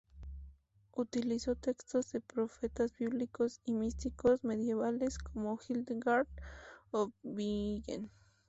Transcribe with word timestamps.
Utilizó 0.97 1.53
textos 1.53 2.11
de 2.11 2.21
profetas 2.21 2.91
bíblicos 2.97 3.61
y 3.65 3.71
místicos 3.71 4.43
medievales 4.43 5.19
como 5.19 5.59
Hildegard 5.69 6.27
of 6.89 7.11
Bingen. 7.21 8.09